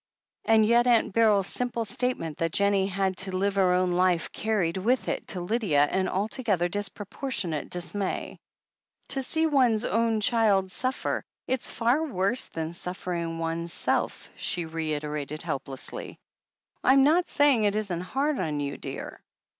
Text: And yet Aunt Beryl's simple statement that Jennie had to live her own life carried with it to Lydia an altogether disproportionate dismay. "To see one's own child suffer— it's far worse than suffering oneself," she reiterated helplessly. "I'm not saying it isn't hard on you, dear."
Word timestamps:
And 0.45 0.65
yet 0.65 0.87
Aunt 0.87 1.13
Beryl's 1.13 1.45
simple 1.45 1.85
statement 1.85 2.37
that 2.39 2.51
Jennie 2.53 2.87
had 2.87 3.17
to 3.17 3.35
live 3.37 3.53
her 3.53 3.71
own 3.75 3.91
life 3.91 4.31
carried 4.31 4.77
with 4.77 5.07
it 5.07 5.27
to 5.27 5.41
Lydia 5.41 5.83
an 5.83 6.07
altogether 6.07 6.67
disproportionate 6.67 7.69
dismay. 7.69 8.39
"To 9.09 9.21
see 9.21 9.45
one's 9.45 9.85
own 9.85 10.19
child 10.19 10.71
suffer— 10.71 11.23
it's 11.47 11.69
far 11.71 12.03
worse 12.03 12.45
than 12.47 12.73
suffering 12.73 13.37
oneself," 13.37 14.27
she 14.35 14.65
reiterated 14.65 15.43
helplessly. 15.43 16.17
"I'm 16.83 17.03
not 17.03 17.27
saying 17.27 17.65
it 17.65 17.75
isn't 17.75 18.01
hard 18.01 18.39
on 18.39 18.59
you, 18.59 18.77
dear." 18.77 19.21